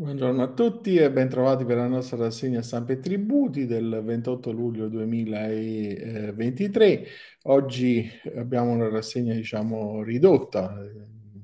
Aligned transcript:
Buongiorno 0.00 0.42
a 0.42 0.54
tutti 0.54 0.96
e 0.96 1.12
bentrovati 1.12 1.66
per 1.66 1.76
la 1.76 1.86
nostra 1.86 2.16
rassegna 2.16 2.62
stampa 2.62 2.94
e 2.94 3.00
tributi 3.00 3.66
del 3.66 4.00
28 4.02 4.50
luglio 4.50 4.88
2023. 4.88 7.04
Oggi 7.42 8.08
abbiamo 8.34 8.70
una 8.70 8.88
rassegna, 8.88 9.34
diciamo, 9.34 10.02
ridotta, 10.02 10.74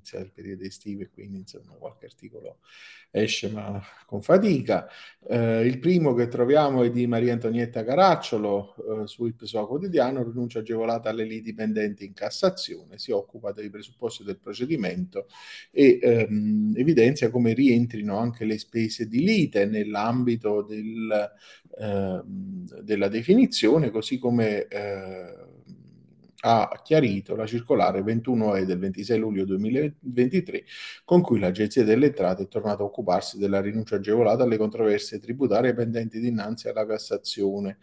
inizia 0.06 0.20
il 0.20 0.30
periodo 0.30 0.62
estivo 0.62 1.02
e 1.02 1.10
quindi 1.10 1.38
insomma 1.38 1.72
qualche 1.78 2.06
articolo 2.06 2.58
esce 3.10 3.48
ma 3.48 3.82
con 4.06 4.22
fatica. 4.22 4.88
Eh, 5.28 5.66
il 5.66 5.78
primo 5.78 6.14
che 6.14 6.28
troviamo 6.28 6.82
è 6.84 6.90
di 6.90 7.06
Maria 7.06 7.32
Antonietta 7.32 7.82
Caracciolo 7.82 8.74
eh, 8.76 9.06
su 9.06 9.24
Il 9.26 9.34
Pessoa 9.34 9.66
Quotidiano, 9.66 10.22
rinuncia 10.22 10.60
agevolata 10.60 11.10
alle 11.10 11.24
liti 11.24 11.54
pendenti 11.54 12.04
in 12.04 12.12
Cassazione, 12.12 12.98
si 12.98 13.10
occupa 13.10 13.52
dei 13.52 13.70
presupposti 13.70 14.22
del 14.22 14.38
procedimento 14.38 15.26
e 15.70 15.98
ehm, 16.00 16.74
evidenzia 16.76 17.30
come 17.30 17.52
rientrino 17.52 18.16
anche 18.16 18.44
le 18.44 18.58
spese 18.58 19.08
di 19.08 19.24
lite 19.24 19.66
nell'ambito 19.66 20.62
del, 20.62 21.32
eh, 21.78 22.22
della 22.82 23.08
definizione, 23.08 23.90
così 23.90 24.18
come 24.18 24.66
eh, 24.66 25.45
ha 26.48 26.80
chiarito 26.82 27.34
la 27.34 27.44
circolare 27.44 28.02
21E 28.02 28.62
del 28.62 28.78
26 28.78 29.18
luglio 29.18 29.44
2023 29.44 30.64
con 31.04 31.20
cui 31.20 31.40
l'Agenzia 31.40 31.82
delle 31.82 32.06
Entrate 32.06 32.44
è 32.44 32.48
tornata 32.48 32.82
a 32.82 32.86
occuparsi 32.86 33.36
della 33.36 33.60
rinuncia 33.60 33.96
agevolata 33.96 34.44
alle 34.44 34.56
controversie 34.56 35.18
tributarie 35.18 35.74
pendenti 35.74 36.20
dinanzi 36.20 36.68
alla 36.68 36.86
Cassazione 36.86 37.78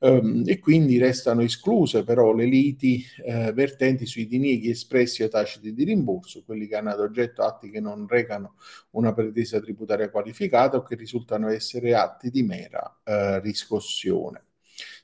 um, 0.00 0.42
e 0.44 0.58
quindi 0.58 0.98
restano 0.98 1.42
escluse 1.42 2.02
però 2.02 2.32
le 2.32 2.46
liti 2.46 3.04
eh, 3.24 3.52
vertenti 3.52 4.06
sui 4.06 4.26
dinieghi 4.26 4.70
espressi 4.70 5.22
o 5.22 5.28
taciti 5.28 5.72
di 5.72 5.84
rimborso, 5.84 6.42
quelli 6.44 6.66
che 6.66 6.74
hanno 6.74 6.90
ad 6.90 7.00
oggetto 7.00 7.42
atti 7.42 7.70
che 7.70 7.78
non 7.78 8.08
recano 8.08 8.56
una 8.90 9.12
pretesa 9.12 9.60
tributaria 9.60 10.10
qualificata 10.10 10.78
o 10.78 10.82
che 10.82 10.96
risultano 10.96 11.48
essere 11.48 11.94
atti 11.94 12.28
di 12.30 12.42
mera 12.42 13.00
eh, 13.04 13.38
riscossione. 13.38 14.46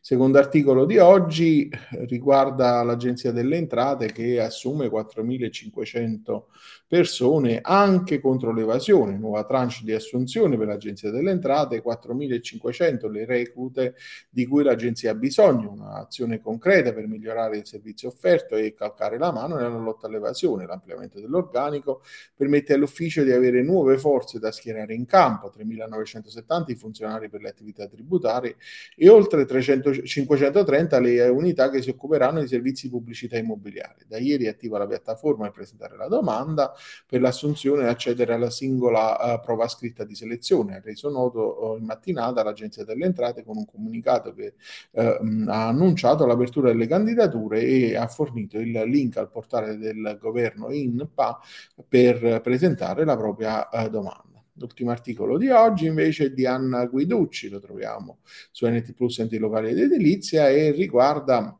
Secondo 0.06 0.38
articolo 0.38 0.84
di 0.84 0.98
oggi 0.98 1.68
riguarda 2.06 2.80
l'Agenzia 2.84 3.32
delle 3.32 3.56
Entrate 3.56 4.12
che 4.12 4.40
assume 4.40 4.86
4.500 4.86 6.42
persone 6.86 7.58
anche 7.60 8.20
contro 8.20 8.52
l'evasione, 8.52 9.18
nuova 9.18 9.42
tranche 9.42 9.80
di 9.82 9.92
assunzione 9.92 10.56
per 10.56 10.68
l'Agenzia 10.68 11.10
delle 11.10 11.32
Entrate, 11.32 11.82
4.500 11.82 13.10
le 13.10 13.24
reclute 13.24 13.96
di 14.30 14.46
cui 14.46 14.62
l'Agenzia 14.62 15.10
ha 15.10 15.14
bisogno, 15.14 15.72
un'azione 15.72 16.40
concreta 16.40 16.92
per 16.92 17.08
migliorare 17.08 17.56
il 17.56 17.66
servizio 17.66 18.06
offerto 18.06 18.54
e 18.54 18.74
calcare 18.74 19.18
la 19.18 19.32
mano 19.32 19.56
nella 19.56 19.76
lotta 19.76 20.06
all'evasione, 20.06 20.66
l'ampliamento 20.66 21.18
dell'organico 21.18 22.02
permette 22.36 22.74
all'ufficio 22.74 23.24
di 23.24 23.32
avere 23.32 23.60
nuove 23.64 23.98
forze 23.98 24.38
da 24.38 24.52
schierare 24.52 24.94
in 24.94 25.04
campo, 25.04 25.52
3.970 25.52 26.64
i 26.68 26.74
funzionari 26.76 27.28
per 27.28 27.40
le 27.40 27.48
attività 27.48 27.88
tributarie 27.88 28.54
e 28.94 29.08
oltre 29.08 29.44
300 29.44 29.94
530 30.04 31.00
le 31.00 31.28
unità 31.28 31.70
che 31.70 31.82
si 31.82 31.90
occuperanno 31.90 32.40
di 32.40 32.48
servizi 32.48 32.88
pubblicità 32.88 33.36
immobiliare. 33.36 34.04
Da 34.06 34.18
ieri 34.18 34.44
è 34.44 34.48
attiva 34.48 34.78
la 34.78 34.86
piattaforma 34.86 35.44
per 35.44 35.52
presentare 35.52 35.96
la 35.96 36.08
domanda 36.08 36.72
per 37.06 37.20
l'assunzione 37.20 37.84
e 37.84 37.88
accedere 37.88 38.34
alla 38.34 38.50
singola 38.50 39.34
uh, 39.34 39.40
prova 39.40 39.68
scritta 39.68 40.04
di 40.04 40.14
selezione. 40.14 40.76
Ha 40.76 40.80
reso 40.80 41.10
noto 41.10 41.72
uh, 41.72 41.76
in 41.78 41.84
mattinata 41.84 42.42
l'Agenzia 42.42 42.84
delle 42.84 43.04
Entrate 43.06 43.44
con 43.44 43.56
un 43.56 43.64
comunicato 43.64 44.32
che 44.34 44.54
uh, 44.92 45.00
ha 45.46 45.68
annunciato 45.68 46.26
l'apertura 46.26 46.68
delle 46.70 46.86
candidature 46.86 47.62
e 47.62 47.96
ha 47.96 48.06
fornito 48.06 48.58
il 48.58 48.72
link 48.86 49.16
al 49.16 49.30
portale 49.30 49.76
del 49.76 50.18
governo 50.20 50.70
INPA 50.70 51.40
per 51.88 52.40
presentare 52.40 53.04
la 53.04 53.16
propria 53.16 53.68
domanda. 53.90 54.35
L'ultimo 54.58 54.90
articolo 54.90 55.36
di 55.36 55.48
oggi 55.48 55.86
invece 55.86 56.26
è 56.26 56.30
di 56.30 56.46
Anna 56.46 56.86
Guiducci, 56.86 57.48
lo 57.48 57.58
troviamo 57.58 58.20
su 58.50 58.66
NT 58.66 58.94
Plus 58.94 59.18
Enti 59.18 59.38
Locali 59.38 59.70
ed 59.70 59.78
Edilizia 59.78 60.48
e 60.48 60.70
riguarda 60.70 61.58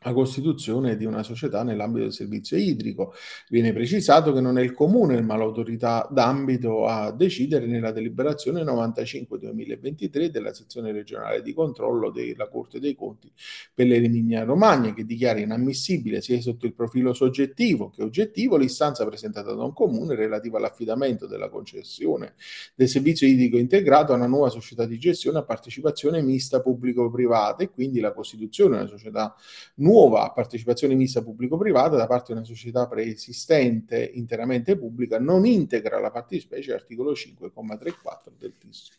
la 0.00 0.12
costituzione 0.12 0.96
di 0.96 1.04
una 1.04 1.22
società 1.22 1.62
nell'ambito 1.62 2.04
del 2.04 2.12
servizio 2.12 2.56
idrico. 2.56 3.14
Viene 3.48 3.72
precisato 3.72 4.32
che 4.32 4.40
non 4.40 4.58
è 4.58 4.62
il 4.62 4.72
comune 4.72 5.20
ma 5.22 5.36
l'autorità 5.36 6.06
d'ambito 6.10 6.86
a 6.86 7.10
decidere 7.12 7.66
nella 7.66 7.92
deliberazione 7.92 8.62
95-2023 8.62 10.26
della 10.26 10.52
sezione 10.52 10.92
regionale 10.92 11.42
di 11.42 11.54
controllo 11.54 12.10
della 12.10 12.48
Corte 12.48 12.78
dei 12.78 12.94
Conti 12.94 13.30
per 13.74 13.86
l'Emilia 13.86 14.44
Romagna 14.44 14.92
che 14.92 15.04
dichiara 15.04 15.40
inammissibile 15.40 16.20
sia 16.20 16.40
sotto 16.40 16.66
il 16.66 16.74
profilo 16.74 17.12
soggettivo 17.12 17.88
che 17.88 18.02
oggettivo 18.02 18.56
l'istanza 18.56 19.04
presentata 19.06 19.54
da 19.54 19.64
un 19.64 19.72
comune 19.72 20.14
relativa 20.14 20.58
all'affidamento 20.58 21.26
della 21.26 21.48
concessione 21.48 22.34
del 22.74 22.88
servizio 22.88 23.26
idrico 23.26 23.56
integrato 23.56 24.12
a 24.12 24.16
una 24.16 24.26
nuova 24.26 24.50
società 24.50 24.84
di 24.84 24.98
gestione 24.98 25.38
a 25.38 25.42
partecipazione 25.42 26.22
mista 26.22 26.60
pubblico-privata 26.60 27.64
e 27.64 27.70
quindi 27.70 28.00
la 28.00 28.12
costituzione 28.12 28.76
di 28.76 28.82
una 28.82 28.90
società 28.90 29.34
nuova 29.76 29.94
nuova 29.96 30.30
partecipazione 30.30 30.94
mista 30.94 31.22
pubblico-privata 31.22 31.96
da 31.96 32.06
parte 32.06 32.32
di 32.32 32.38
una 32.38 32.44
società 32.44 32.86
preesistente 32.86 34.10
interamente 34.12 34.76
pubblica 34.76 35.18
non 35.18 35.46
integra 35.46 35.98
la 35.98 36.10
fattispecie 36.10 36.74
articolo 36.74 37.12
5,34 37.12 38.32
del 38.36 38.52
TIS. 38.58 38.90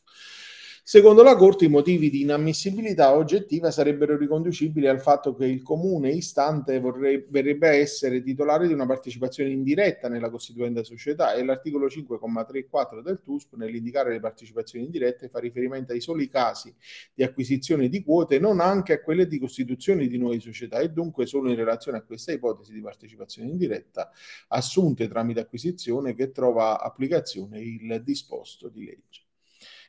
Secondo 0.89 1.21
la 1.21 1.35
Corte 1.35 1.65
i 1.65 1.67
motivi 1.67 2.09
di 2.09 2.21
inammissibilità 2.21 3.13
oggettiva 3.13 3.71
sarebbero 3.71 4.15
riconducibili 4.15 4.87
al 4.87 5.01
fatto 5.01 5.35
che 5.35 5.45
il 5.45 5.61
comune 5.61 6.11
istante 6.11 6.79
vorrebbe, 6.79 7.67
essere 7.67 8.23
titolare 8.23 8.67
di 8.67 8.73
una 8.73 8.85
partecipazione 8.85 9.49
indiretta 9.49 10.07
nella 10.07 10.29
costituenda 10.29 10.85
società 10.85 11.33
e 11.33 11.43
l'articolo 11.43 11.87
5,34 11.87 13.01
del 13.01 13.19
TUSP 13.21 13.55
nell'indicare 13.57 14.11
le 14.11 14.21
partecipazioni 14.21 14.85
indirette 14.85 15.27
fa 15.27 15.39
riferimento 15.39 15.91
ai 15.91 15.99
soli 15.99 16.29
casi 16.29 16.73
di 17.13 17.21
acquisizione 17.21 17.89
di 17.89 18.01
quote, 18.01 18.39
non 18.39 18.61
anche 18.61 18.93
a 18.93 19.01
quelle 19.01 19.27
di 19.27 19.39
costituzione 19.39 20.07
di 20.07 20.17
nuove 20.17 20.39
società 20.39 20.79
e 20.79 20.91
dunque 20.91 21.25
solo 21.25 21.49
in 21.49 21.57
relazione 21.57 21.97
a 21.97 22.03
questa 22.03 22.31
ipotesi 22.31 22.71
di 22.71 22.79
partecipazione 22.79 23.49
indiretta 23.49 24.09
assunte 24.47 25.09
tramite 25.09 25.41
acquisizione 25.41 26.15
che 26.15 26.31
trova 26.31 26.79
applicazione 26.79 27.59
il 27.59 28.01
disposto 28.05 28.69
di 28.69 28.85
legge. 28.85 29.26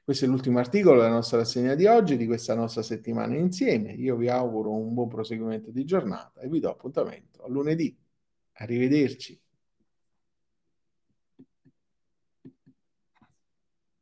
Questo 0.09 0.25
è 0.25 0.29
l'ultimo 0.29 0.59
articolo 0.59 1.03
della 1.03 1.13
nostra 1.13 1.37
rassegna 1.37 1.75
di 1.75 1.85
oggi, 1.85 2.17
di 2.17 2.25
questa 2.25 2.55
nostra 2.55 2.81
settimana 2.81 3.37
insieme. 3.37 3.93
Io 3.93 4.17
vi 4.17 4.31
auguro 4.31 4.73
un 4.73 4.95
buon 4.95 5.07
proseguimento 5.07 5.71
di 5.71 5.85
giornata 5.85 6.41
e 6.41 6.49
vi 6.49 6.61
do 6.61 6.71
appuntamento 6.71 7.43
a 7.43 7.49
lunedì. 7.51 7.95
Arrivederci. 8.53 9.39